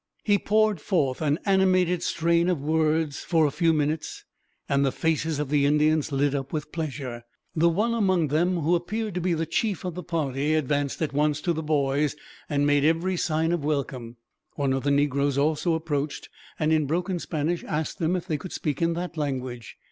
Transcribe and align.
He 0.23 0.39
poured 0.39 0.81
forth 0.81 1.21
an 1.21 1.37
animated 1.45 2.01
strain 2.01 2.49
of 2.49 2.59
words, 2.59 3.19
for 3.19 3.45
a 3.45 3.51
few 3.51 3.71
minutes, 3.71 4.25
and 4.67 4.83
the 4.83 4.91
faces 4.91 5.37
of 5.37 5.49
the 5.51 5.63
Indians 5.67 6.11
lit 6.11 6.33
up 6.33 6.51
with 6.51 6.71
pleasure. 6.71 7.21
The 7.55 7.69
one 7.69 7.93
among 7.93 8.29
them 8.29 8.61
who 8.61 8.73
appeared 8.73 9.13
to 9.13 9.21
be 9.21 9.35
the 9.35 9.45
chief 9.45 9.85
of 9.85 9.93
the 9.93 10.01
party 10.01 10.55
advanced 10.55 11.03
at 11.03 11.13
once 11.13 11.39
to 11.41 11.53
the 11.53 11.61
boys, 11.61 12.15
and 12.49 12.65
made 12.65 12.83
every 12.83 13.15
sign 13.15 13.51
of 13.51 13.63
welcome. 13.63 14.17
One 14.55 14.73
of 14.73 14.81
the 14.81 14.89
negroes 14.89 15.37
also 15.37 15.75
approached, 15.75 16.29
and 16.57 16.73
in 16.73 16.87
broken 16.87 17.19
Spanish 17.19 17.63
asked 17.65 17.99
them 17.99 18.15
if 18.15 18.25
they 18.25 18.37
could 18.39 18.53
speak 18.53 18.81
in 18.81 18.93
that 18.93 19.17
language. 19.17 19.77